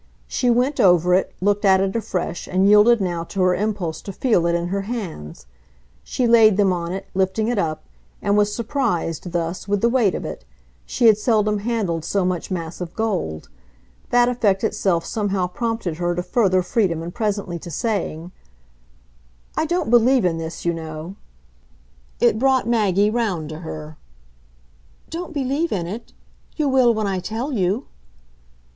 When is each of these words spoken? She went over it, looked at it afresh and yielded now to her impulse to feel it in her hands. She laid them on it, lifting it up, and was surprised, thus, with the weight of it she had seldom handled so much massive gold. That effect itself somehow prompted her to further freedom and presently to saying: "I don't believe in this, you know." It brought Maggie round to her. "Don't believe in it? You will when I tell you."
She 0.27 0.49
went 0.49 0.79
over 0.79 1.13
it, 1.13 1.31
looked 1.41 1.63
at 1.63 1.79
it 1.79 1.95
afresh 1.95 2.47
and 2.47 2.67
yielded 2.67 3.01
now 3.01 3.23
to 3.25 3.41
her 3.43 3.53
impulse 3.53 4.01
to 4.01 4.11
feel 4.11 4.47
it 4.47 4.55
in 4.55 4.69
her 4.69 4.81
hands. 4.89 5.45
She 6.03 6.25
laid 6.25 6.57
them 6.57 6.73
on 6.73 6.91
it, 6.91 7.05
lifting 7.13 7.49
it 7.49 7.59
up, 7.59 7.83
and 8.19 8.35
was 8.35 8.51
surprised, 8.51 9.31
thus, 9.31 9.67
with 9.67 9.81
the 9.81 9.89
weight 9.89 10.15
of 10.15 10.25
it 10.25 10.43
she 10.87 11.05
had 11.05 11.19
seldom 11.19 11.59
handled 11.59 12.03
so 12.03 12.25
much 12.25 12.49
massive 12.49 12.95
gold. 12.95 13.49
That 14.09 14.27
effect 14.27 14.63
itself 14.63 15.05
somehow 15.05 15.45
prompted 15.45 15.97
her 15.97 16.15
to 16.15 16.23
further 16.23 16.63
freedom 16.63 17.03
and 17.03 17.13
presently 17.13 17.59
to 17.59 17.69
saying: 17.69 18.31
"I 19.55 19.67
don't 19.67 19.91
believe 19.91 20.25
in 20.25 20.39
this, 20.39 20.65
you 20.65 20.73
know." 20.73 21.15
It 22.19 22.39
brought 22.39 22.67
Maggie 22.67 23.11
round 23.11 23.49
to 23.49 23.59
her. 23.59 23.97
"Don't 25.11 25.31
believe 25.31 25.71
in 25.71 25.85
it? 25.85 26.11
You 26.55 26.69
will 26.69 26.91
when 26.91 27.05
I 27.05 27.19
tell 27.19 27.51
you." 27.51 27.85